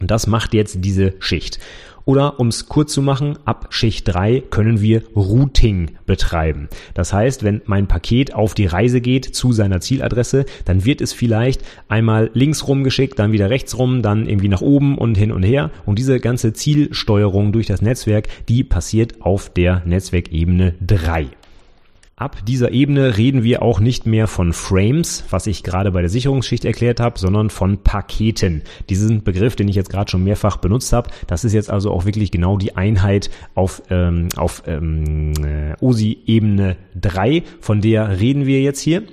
[0.00, 1.58] Und das macht jetzt diese Schicht.
[2.08, 6.70] Oder um es kurz zu machen, ab Schicht 3 können wir Routing betreiben.
[6.94, 11.12] Das heißt, wenn mein Paket auf die Reise geht zu seiner Zieladresse, dann wird es
[11.12, 15.30] vielleicht einmal links rum geschickt, dann wieder rechts rum, dann irgendwie nach oben und hin
[15.30, 15.70] und her.
[15.84, 21.26] Und diese ganze Zielsteuerung durch das Netzwerk, die passiert auf der Netzwerkebene 3.
[22.18, 26.10] Ab dieser Ebene reden wir auch nicht mehr von Frames, was ich gerade bei der
[26.10, 28.62] Sicherungsschicht erklärt habe, sondern von Paketen.
[28.88, 32.06] Diesen Begriff, den ich jetzt gerade schon mehrfach benutzt habe, das ist jetzt also auch
[32.06, 38.62] wirklich genau die Einheit auf, ähm, auf ähm, äh, OSI-Ebene 3, von der reden wir
[38.62, 39.04] jetzt hier.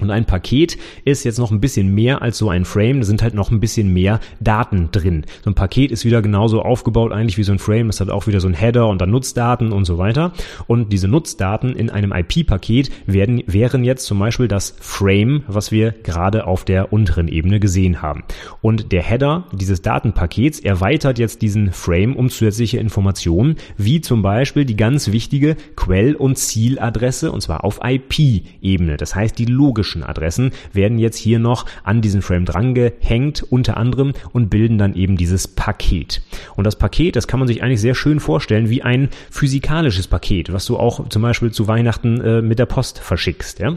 [0.00, 3.00] Und ein Paket ist jetzt noch ein bisschen mehr als so ein Frame.
[3.00, 5.24] Da sind halt noch ein bisschen mehr Daten drin.
[5.44, 7.88] So ein Paket ist wieder genauso aufgebaut eigentlich wie so ein Frame.
[7.88, 10.32] Das hat auch wieder so ein Header und dann Nutzdaten und so weiter.
[10.66, 15.92] Und diese Nutzdaten in einem IP-Paket werden, wären jetzt zum Beispiel das Frame, was wir
[16.02, 18.24] gerade auf der unteren Ebene gesehen haben.
[18.62, 24.64] Und der Header dieses Datenpakets erweitert jetzt diesen Frame um zusätzliche Informationen, wie zum Beispiel
[24.64, 28.96] die ganz wichtige Quell- und Zieladresse, und zwar auf IP-Ebene.
[28.96, 33.76] Das heißt, die logische logischen Adressen werden jetzt hier noch an diesen Frame drangehängt, unter
[33.76, 36.22] anderem, und bilden dann eben dieses Paket.
[36.56, 40.52] Und das Paket, das kann man sich eigentlich sehr schön vorstellen wie ein physikalisches Paket,
[40.52, 43.58] was du auch zum Beispiel zu Weihnachten äh, mit der Post verschickst.
[43.58, 43.76] Ja?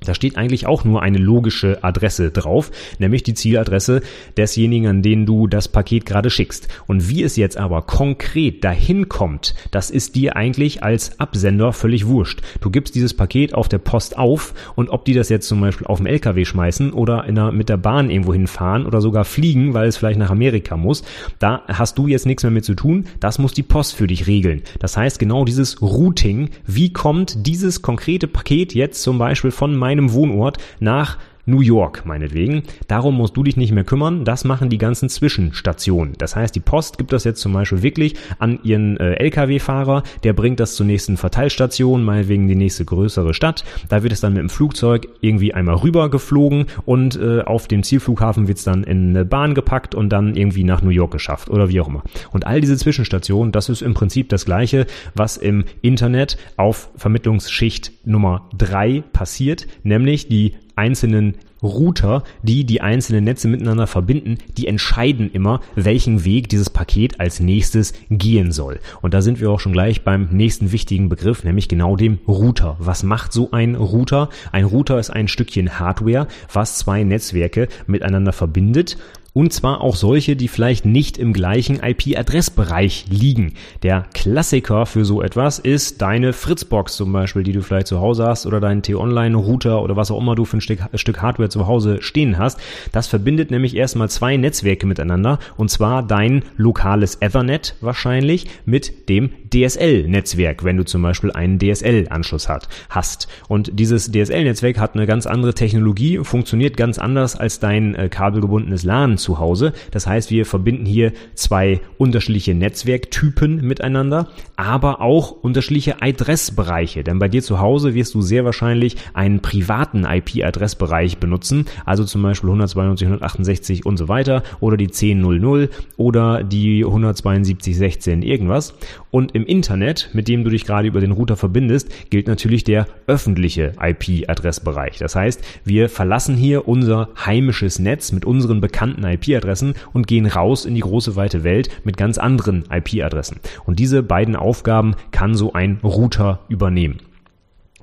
[0.00, 4.02] Da steht eigentlich auch nur eine logische Adresse drauf, nämlich die Zieladresse
[4.36, 6.68] desjenigen, an den du das Paket gerade schickst.
[6.86, 12.06] Und wie es jetzt aber konkret dahin kommt, das ist dir eigentlich als Absender völlig
[12.06, 12.42] wurscht.
[12.60, 15.86] Du gibst dieses Paket auf der Post auf und ob die das jetzt zum Beispiel
[15.86, 19.88] auf dem LKW schmeißen oder der, mit der Bahn irgendwo hinfahren oder sogar fliegen, weil
[19.88, 21.04] es vielleicht nach Amerika muss,
[21.38, 23.06] da hast du jetzt nichts mehr mit zu tun.
[23.18, 24.60] Das muss die Post für dich regeln.
[24.78, 30.12] Das heißt genau dieses Routing, wie kommt dieses konkrete Paket jetzt zum Beispiel von meinem
[30.12, 32.64] Wohnort nach New York meinetwegen.
[32.88, 34.24] Darum musst du dich nicht mehr kümmern.
[34.24, 36.14] Das machen die ganzen Zwischenstationen.
[36.18, 40.02] Das heißt, die Post gibt das jetzt zum Beispiel wirklich an ihren äh, Lkw-Fahrer.
[40.24, 43.64] Der bringt das zur nächsten Verteilstation, meinetwegen die nächste größere Stadt.
[43.88, 47.82] Da wird es dann mit dem Flugzeug irgendwie einmal rüber geflogen und äh, auf dem
[47.82, 51.48] Zielflughafen wird es dann in eine Bahn gepackt und dann irgendwie nach New York geschafft
[51.48, 52.02] oder wie auch immer.
[52.32, 57.92] Und all diese Zwischenstationen, das ist im Prinzip das gleiche, was im Internet auf Vermittlungsschicht
[58.04, 65.30] Nummer drei passiert, nämlich die einzelnen Router, die die einzelnen Netze miteinander verbinden, die entscheiden
[65.32, 68.78] immer, welchen Weg dieses Paket als nächstes gehen soll.
[69.00, 72.76] Und da sind wir auch schon gleich beim nächsten wichtigen Begriff, nämlich genau dem Router.
[72.78, 74.28] Was macht so ein Router?
[74.52, 78.98] Ein Router ist ein Stückchen Hardware, was zwei Netzwerke miteinander verbindet
[79.36, 83.52] und zwar auch solche, die vielleicht nicht im gleichen IP-Adressbereich liegen.
[83.82, 88.24] Der Klassiker für so etwas ist deine Fritzbox zum Beispiel, die du vielleicht zu Hause
[88.24, 91.66] hast oder dein T-Online-Router oder was auch immer du für ein Stück, Stück Hardware zu
[91.66, 92.58] Hause stehen hast.
[92.92, 99.32] Das verbindet nämlich erstmal zwei Netzwerke miteinander und zwar dein lokales Ethernet wahrscheinlich mit dem
[99.52, 103.28] DSL-Netzwerk, wenn du zum Beispiel einen DSL-Anschluss hat, hast.
[103.48, 108.82] Und dieses DSL-Netzwerk hat eine ganz andere Technologie, funktioniert ganz anders als dein äh, kabelgebundenes
[108.82, 109.72] LAN zu Hause.
[109.90, 117.02] Das heißt, wir verbinden hier zwei unterschiedliche Netzwerktypen miteinander, aber auch unterschiedliche Adressbereiche.
[117.02, 122.22] Denn bei dir zu Hause wirst du sehr wahrscheinlich einen privaten IP-Adressbereich benutzen, also zum
[122.22, 128.74] Beispiel 192, 168 und so weiter oder die 10.00 oder die 172.16 irgendwas.
[129.10, 132.86] Und im Internet, mit dem du dich gerade über den Router verbindest, gilt natürlich der
[133.08, 134.98] öffentliche IP-Adressbereich.
[134.98, 140.64] Das heißt, wir verlassen hier unser heimisches Netz mit unseren bekannten IP-Adressen und gehen raus
[140.64, 143.40] in die große weite Welt mit ganz anderen IP-Adressen.
[143.64, 147.00] Und diese beiden Aufgaben kann so ein Router übernehmen.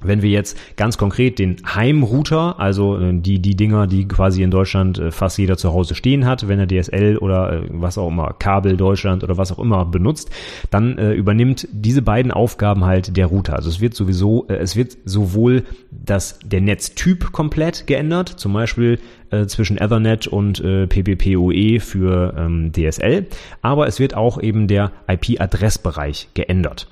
[0.03, 4.51] Wenn wir jetzt ganz konkret den Heimrouter, also äh, die, die Dinger, die quasi in
[4.51, 8.09] Deutschland äh, fast jeder zu Hause stehen hat, wenn er DSL oder äh, was auch
[8.09, 10.29] immer, Kabel Deutschland oder was auch immer benutzt,
[10.69, 13.55] dann äh, übernimmt diese beiden Aufgaben halt der Router.
[13.55, 18.99] Also es wird sowieso, äh, es wird sowohl das, der Netztyp komplett geändert, zum Beispiel
[19.33, 23.25] äh, zwischen Ethernet und äh, PPPoE für ähm, DSL,
[23.61, 26.87] aber es wird auch eben der IP-Adressbereich geändert.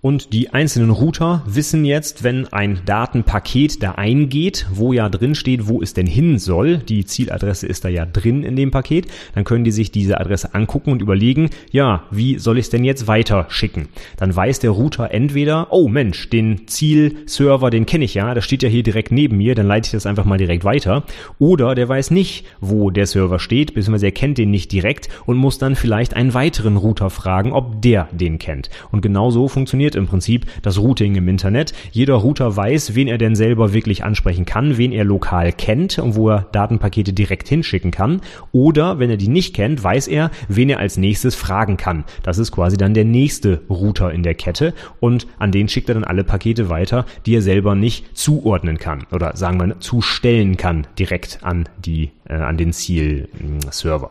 [0.00, 5.66] Und die einzelnen Router wissen jetzt, wenn ein Datenpaket da eingeht, wo ja drin steht,
[5.66, 9.42] wo es denn hin soll, die Zieladresse ist da ja drin in dem Paket, dann
[9.42, 13.08] können die sich diese Adresse angucken und überlegen, ja, wie soll ich es denn jetzt
[13.08, 13.88] weiter schicken?
[14.16, 18.62] Dann weiß der Router entweder, oh Mensch, den Zielserver, den kenne ich ja, das steht
[18.62, 21.02] ja hier direkt neben mir, dann leite ich das einfach mal direkt weiter.
[21.40, 25.38] Oder der weiß nicht, wo der Server steht, beziehungsweise er kennt den nicht direkt und
[25.38, 28.70] muss dann vielleicht einen weiteren Router fragen, ob der den kennt.
[28.92, 31.72] Und genau so funktioniert funktioniert im Prinzip das Routing im Internet.
[31.92, 36.14] Jeder Router weiß, wen er denn selber wirklich ansprechen kann, wen er lokal kennt und
[36.14, 38.20] wo er Datenpakete direkt hinschicken kann.
[38.52, 42.04] Oder wenn er die nicht kennt, weiß er, wen er als nächstes fragen kann.
[42.22, 45.94] Das ist quasi dann der nächste Router in der Kette und an den schickt er
[45.94, 50.86] dann alle Pakete weiter, die er selber nicht zuordnen kann oder sagen wir zustellen kann
[50.98, 54.10] direkt an die äh, an den Zielserver.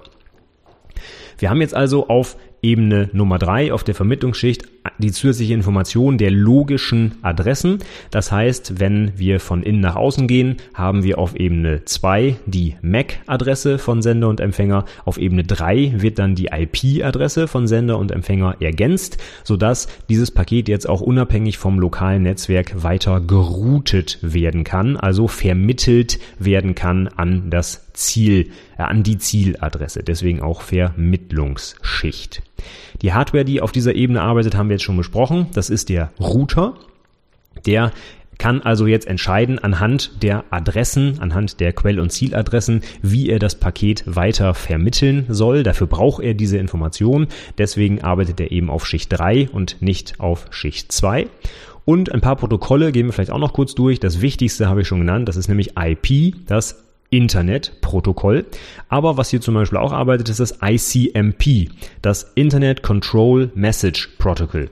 [1.40, 4.66] Wir haben jetzt also auf Ebene Nummer drei auf der Vermittlungsschicht
[4.98, 7.80] die zusätzliche Information der logischen Adressen.
[8.12, 12.76] Das heißt, wenn wir von innen nach außen gehen, haben wir auf Ebene 2 die
[12.82, 14.86] MAC-Adresse von Sender und Empfänger.
[15.06, 20.68] Auf Ebene 3 wird dann die IP-Adresse von Sender und Empfänger ergänzt, sodass dieses Paket
[20.68, 27.50] jetzt auch unabhängig vom lokalen Netzwerk weiter geroutet werden kann, also vermittelt werden kann an
[27.50, 30.04] das Ziel, äh, an die Zieladresse.
[30.04, 32.42] Deswegen auch Vermittlungsschicht.
[33.02, 35.48] Die Hardware, die auf dieser Ebene arbeitet, haben wir jetzt schon besprochen.
[35.54, 36.76] Das ist der Router.
[37.66, 37.92] Der
[38.38, 43.56] kann also jetzt entscheiden anhand der Adressen, anhand der Quell- und Zieladressen, wie er das
[43.56, 45.64] Paket weiter vermitteln soll.
[45.64, 47.28] Dafür braucht er diese Information.
[47.58, 51.28] Deswegen arbeitet er eben auf Schicht 3 und nicht auf Schicht 2.
[51.86, 54.00] Und ein paar Protokolle gehen wir vielleicht auch noch kurz durch.
[54.00, 58.46] Das wichtigste habe ich schon genannt, das ist nämlich IP, das Internetprotokoll.
[58.90, 61.70] Aber was hier zum Beispiel auch arbeitet, ist das ICMP,
[62.02, 64.70] das Internet Control Message Protocol.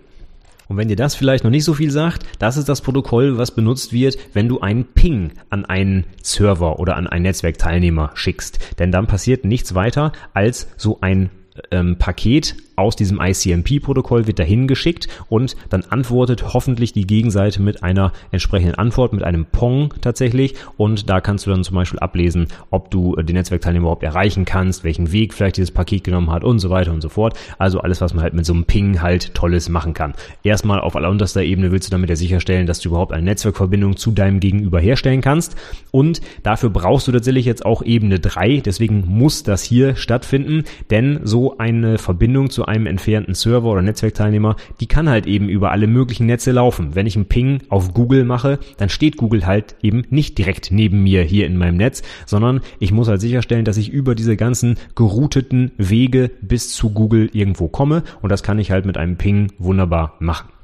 [0.67, 3.51] Und wenn dir das vielleicht noch nicht so viel sagt, das ist das Protokoll, was
[3.51, 8.79] benutzt wird, wenn du einen Ping an einen Server oder an einen Netzwerkteilnehmer schickst.
[8.79, 11.29] Denn dann passiert nichts weiter als so ein
[11.71, 17.83] ähm, Paket aus diesem ICMP-Protokoll wird dahin geschickt und dann antwortet hoffentlich die Gegenseite mit
[17.83, 20.55] einer entsprechenden Antwort, mit einem Pong tatsächlich.
[20.77, 24.83] Und da kannst du dann zum Beispiel ablesen, ob du den Netzwerkteilnehmer überhaupt erreichen kannst,
[24.83, 27.37] welchen Weg vielleicht dieses Paket genommen hat und so weiter und so fort.
[27.57, 30.13] Also alles, was man halt mit so einem Ping halt Tolles machen kann.
[30.43, 34.11] Erstmal auf allerunterster Ebene willst du damit ja sicherstellen, dass du überhaupt eine Netzwerkverbindung zu
[34.11, 35.55] deinem Gegenüber herstellen kannst.
[35.91, 38.61] Und dafür brauchst du tatsächlich jetzt auch Ebene 3.
[38.65, 44.55] Deswegen muss das hier stattfinden, denn so eine Verbindung zu einem entfernten Server oder Netzwerkteilnehmer,
[44.79, 46.95] die kann halt eben über alle möglichen Netze laufen.
[46.95, 51.03] Wenn ich einen Ping auf Google mache, dann steht Google halt eben nicht direkt neben
[51.03, 54.77] mir hier in meinem Netz, sondern ich muss halt sicherstellen, dass ich über diese ganzen
[54.95, 59.51] gerouteten Wege bis zu Google irgendwo komme und das kann ich halt mit einem Ping
[59.57, 60.54] wunderbar machen.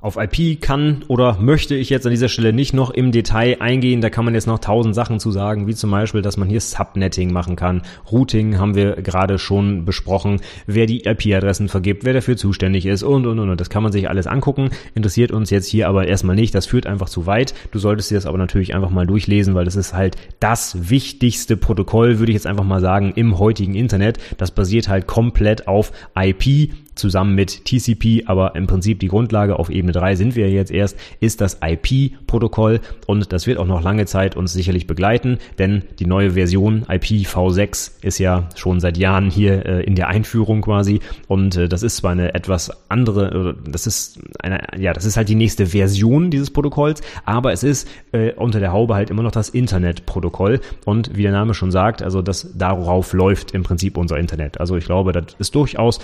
[0.00, 4.00] Auf IP kann oder möchte ich jetzt an dieser Stelle nicht noch im Detail eingehen.
[4.00, 6.60] Da kann man jetzt noch tausend Sachen zu sagen, wie zum Beispiel, dass man hier
[6.60, 7.82] Subnetting machen kann.
[8.12, 13.26] Routing haben wir gerade schon besprochen, wer die IP-Adressen vergibt, wer dafür zuständig ist und,
[13.26, 13.60] und, und.
[13.60, 14.70] Das kann man sich alles angucken.
[14.94, 16.54] Interessiert uns jetzt hier aber erstmal nicht.
[16.54, 17.52] Das führt einfach zu weit.
[17.72, 21.56] Du solltest dir das aber natürlich einfach mal durchlesen, weil das ist halt das wichtigste
[21.56, 24.18] Protokoll, würde ich jetzt einfach mal sagen, im heutigen Internet.
[24.36, 29.70] Das basiert halt komplett auf IP zusammen mit TCP, aber im Prinzip die Grundlage auf
[29.70, 34.06] Ebene 3 sind wir jetzt erst, ist das IP-Protokoll und das wird auch noch lange
[34.06, 39.66] Zeit uns sicherlich begleiten, denn die neue Version IPv6 ist ja schon seit Jahren hier
[39.66, 44.20] äh, in der Einführung quasi und äh, das ist zwar eine etwas andere, das ist
[44.40, 48.60] eine, ja, das ist halt die nächste Version dieses Protokolls, aber es ist äh, unter
[48.60, 52.56] der Haube halt immer noch das Internetprotokoll und wie der Name schon sagt, also das
[52.56, 54.60] darauf läuft im Prinzip unser Internet.
[54.60, 56.00] Also ich glaube, das ist durchaus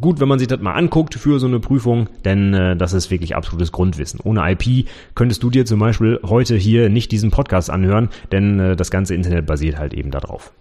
[0.00, 3.10] gut, wenn man sich das mal anguckt für so eine Prüfung, denn äh, das ist
[3.10, 4.20] wirklich absolutes Grundwissen.
[4.24, 8.76] Ohne IP könntest du dir zum Beispiel heute hier nicht diesen Podcast anhören, denn äh,
[8.76, 10.52] das ganze Internet basiert halt eben darauf.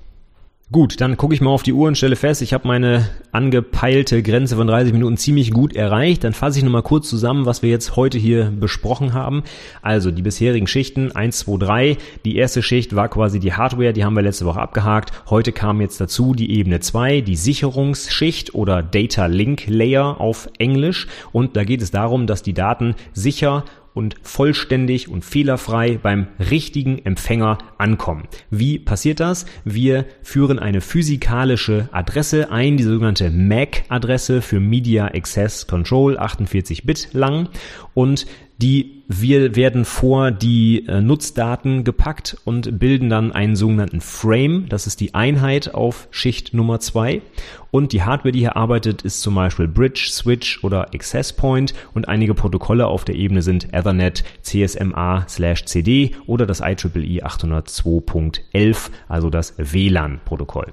[0.72, 4.22] Gut, dann gucke ich mal auf die Uhr und stelle fest, ich habe meine angepeilte
[4.22, 6.24] Grenze von 30 Minuten ziemlich gut erreicht.
[6.24, 9.42] Dann fasse ich nochmal kurz zusammen, was wir jetzt heute hier besprochen haben.
[9.82, 11.98] Also die bisherigen Schichten 1, 2, 3.
[12.24, 15.12] Die erste Schicht war quasi die Hardware, die haben wir letzte Woche abgehakt.
[15.32, 21.08] Heute kam jetzt dazu die Ebene 2, die Sicherungsschicht oder Data Link Layer auf Englisch.
[21.32, 27.00] Und da geht es darum, dass die Daten sicher und vollständig und fehlerfrei beim richtigen
[27.06, 28.28] Empfänger ankommen.
[28.50, 29.46] Wie passiert das?
[29.64, 37.10] Wir führen eine physikalische Adresse ein, die sogenannte MAC-Adresse für Media Access Control, 48 Bit
[37.14, 37.50] lang
[37.94, 38.26] und
[38.62, 44.68] die wir werden vor die äh, Nutzdaten gepackt und bilden dann einen sogenannten Frame.
[44.70, 47.24] Das ist die Einheit auf Schicht Nummer zwei.
[47.72, 51.74] Und die Hardware, die hier arbeitet, ist zum Beispiel Bridge, Switch oder Access Point.
[51.96, 58.92] Und einige Protokolle auf der Ebene sind Ethernet, CSMA slash CD oder das IEEE 802.11,
[59.08, 60.72] also das WLAN-Protokoll.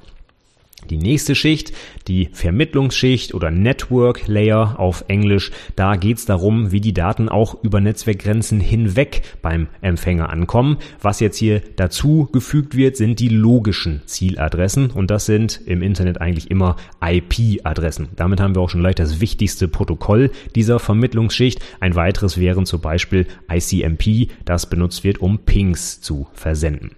[0.90, 1.72] Die nächste Schicht,
[2.08, 7.62] die Vermittlungsschicht oder Network Layer auf Englisch, da geht es darum, wie die Daten auch
[7.62, 10.78] über Netzwerkgrenzen hinweg beim Empfänger ankommen.
[11.00, 16.20] Was jetzt hier dazu gefügt wird, sind die logischen Zieladressen und das sind im Internet
[16.20, 18.08] eigentlich immer IP-Adressen.
[18.16, 21.60] Damit haben wir auch schon gleich das wichtigste Protokoll dieser Vermittlungsschicht.
[21.80, 26.92] Ein weiteres wären zum Beispiel ICMP, das benutzt wird, um Pings zu versenden.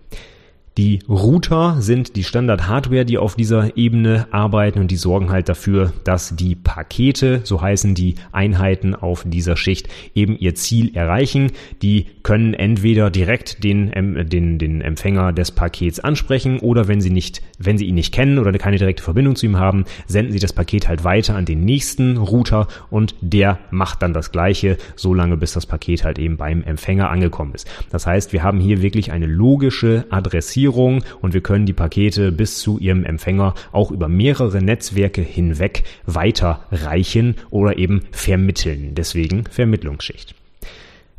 [0.79, 5.93] Die Router sind die Standard-Hardware, die auf dieser Ebene arbeiten und die sorgen halt dafür,
[6.05, 11.51] dass die Pakete, so heißen die Einheiten auf dieser Schicht, eben ihr Ziel erreichen.
[11.83, 13.91] Die können entweder direkt den,
[14.29, 18.39] den, den Empfänger des Pakets ansprechen oder wenn sie nicht, wenn sie ihn nicht kennen
[18.39, 21.65] oder keine direkte Verbindung zu ihm haben, senden sie das Paket halt weiter an den
[21.65, 26.63] nächsten Router und der macht dann das Gleiche, solange bis das Paket halt eben beim
[26.63, 27.67] Empfänger angekommen ist.
[27.91, 32.31] Das heißt, wir haben hier wirklich eine logische Adressierung Adressierung und wir können die Pakete
[32.33, 38.95] bis zu ihrem Empfänger auch über mehrere Netzwerke hinweg weiterreichen oder eben vermitteln.
[38.95, 40.35] Deswegen Vermittlungsschicht.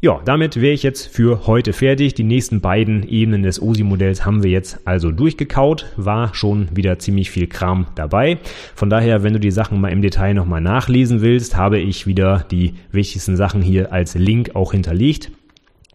[0.02, 2.14] Ja, damit wäre ich jetzt für heute fertig.
[2.14, 5.88] Die nächsten beiden Ebenen des OSI-Modells haben wir jetzt also durchgekaut.
[5.98, 8.38] War schon wieder ziemlich viel Kram dabei.
[8.76, 12.46] Von daher, wenn du die Sachen mal im Detail nochmal nachlesen willst, habe ich wieder
[12.50, 15.32] die wichtigsten Sachen hier als Link auch hinterlegt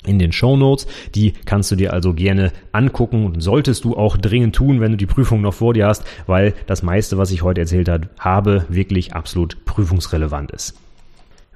[0.06, 0.86] in den Show Notes.
[1.14, 4.96] Die kannst du dir also gerne angucken und solltest du auch dringend tun, wenn du
[4.96, 9.14] die Prüfung noch vor dir hast, weil das meiste, was ich heute erzählt habe, wirklich
[9.14, 10.74] absolut prüfungsrelevant ist.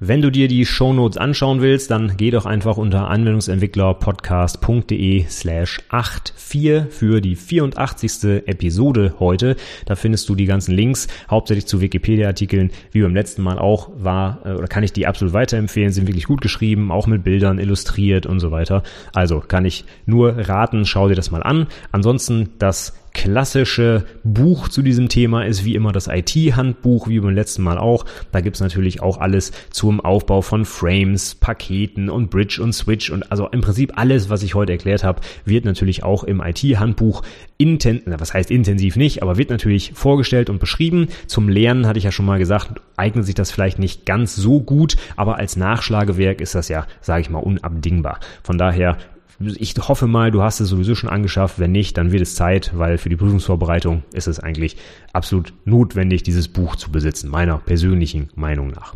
[0.00, 6.84] Wenn du dir die Shownotes anschauen willst, dann geh doch einfach unter anwendungsentwicklerpodcast.de slash 84
[6.88, 8.46] für die 84.
[8.46, 9.56] Episode heute.
[9.86, 14.38] Da findest du die ganzen Links, hauptsächlich zu Wikipedia-Artikeln, wie beim letzten Mal auch war,
[14.44, 18.24] äh, oder kann ich die absolut weiterempfehlen, sind wirklich gut geschrieben, auch mit Bildern illustriert
[18.24, 18.84] und so weiter.
[19.12, 21.66] Also kann ich nur raten, schau dir das mal an.
[21.90, 27.62] Ansonsten das klassische Buch zu diesem Thema ist wie immer das IT-Handbuch, wie beim letzten
[27.62, 28.04] Mal auch.
[28.30, 33.32] Da gibt's natürlich auch alles zum Aufbau von Frames, Paketen und Bridge und Switch und
[33.32, 37.22] also im Prinzip alles, was ich heute erklärt habe, wird natürlich auch im IT-Handbuch
[37.56, 41.08] intensiv, was heißt intensiv nicht, aber wird natürlich vorgestellt und beschrieben.
[41.26, 44.60] Zum Lernen hatte ich ja schon mal gesagt, eignet sich das vielleicht nicht ganz so
[44.60, 48.20] gut, aber als Nachschlagewerk ist das ja, sage ich mal, unabdingbar.
[48.44, 48.96] Von daher
[49.40, 51.58] ich hoffe mal, du hast es sowieso schon angeschafft.
[51.58, 54.76] Wenn nicht, dann wird es Zeit, weil für die Prüfungsvorbereitung ist es eigentlich
[55.12, 58.94] absolut notwendig, dieses Buch zu besitzen, meiner persönlichen Meinung nach.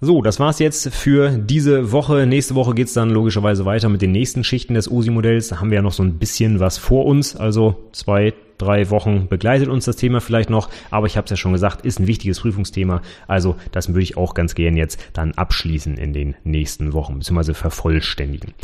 [0.00, 2.26] So, das war's jetzt für diese Woche.
[2.26, 5.48] Nächste Woche geht's dann logischerweise weiter mit den nächsten Schichten des OSI-Modells.
[5.48, 7.36] Da haben wir ja noch so ein bisschen was vor uns.
[7.36, 10.70] Also zwei, drei Wochen begleitet uns das Thema vielleicht noch.
[10.90, 13.02] Aber ich habe es ja schon gesagt, ist ein wichtiges Prüfungsthema.
[13.26, 17.54] Also das würde ich auch ganz gern jetzt dann abschließen in den nächsten Wochen, beziehungsweise
[17.54, 18.54] vervollständigen.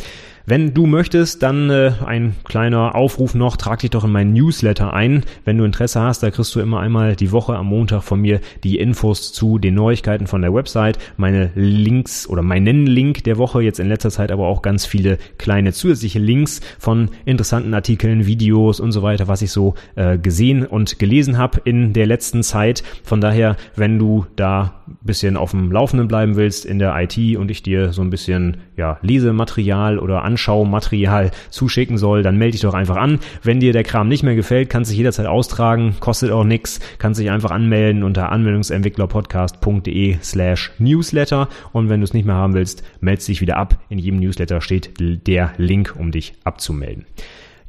[0.49, 4.95] Wenn du möchtest, dann äh, ein kleiner Aufruf noch, trag dich doch in meinen Newsletter
[4.95, 5.23] ein.
[5.45, 8.39] Wenn du Interesse hast, da kriegst du immer einmal die Woche am Montag von mir
[8.63, 13.61] die Infos zu den Neuigkeiten von der Website, meine Links oder meinen Link der Woche,
[13.61, 18.79] jetzt in letzter Zeit aber auch ganz viele kleine zusätzliche Links von interessanten Artikeln, Videos
[18.79, 22.83] und so weiter, was ich so äh, gesehen und gelesen habe in der letzten Zeit.
[23.03, 27.51] Von daher, wenn du da bisschen auf dem Laufenden bleiben willst in der IT und
[27.51, 32.73] ich dir so ein bisschen ja, Lesematerial oder Anschaumaterial zuschicken soll, dann melde dich doch
[32.73, 33.19] einfach an.
[33.43, 36.79] Wenn dir der Kram nicht mehr gefällt, kannst du dich jederzeit austragen, kostet auch nichts,
[36.97, 42.53] kannst dich einfach anmelden unter anwendungsentwicklerpodcast.de slash newsletter und wenn du es nicht mehr haben
[42.53, 43.79] willst, melde dich wieder ab.
[43.89, 47.05] In jedem Newsletter steht der Link, um dich abzumelden.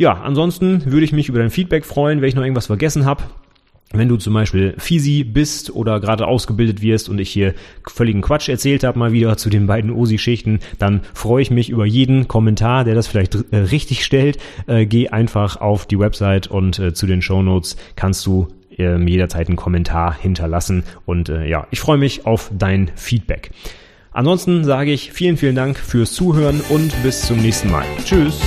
[0.00, 3.22] Ja, ansonsten würde ich mich über dein Feedback freuen, wenn ich noch irgendwas vergessen habe.
[3.92, 7.52] Wenn du zum Beispiel Fisi bist oder gerade ausgebildet wirst und ich hier
[7.86, 11.84] völligen Quatsch erzählt habe, mal wieder zu den beiden OSI-Schichten, dann freue ich mich über
[11.84, 14.38] jeden Kommentar, der das vielleicht äh, richtig stellt.
[14.66, 18.48] Äh, geh einfach auf die Website und äh, zu den Show Notes kannst du
[18.78, 20.84] ähm, jederzeit einen Kommentar hinterlassen.
[21.04, 23.50] Und äh, ja, ich freue mich auf dein Feedback.
[24.12, 27.84] Ansonsten sage ich vielen, vielen Dank fürs Zuhören und bis zum nächsten Mal.
[28.02, 28.40] Tschüss.